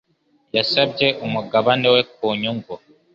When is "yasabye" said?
0.55-1.07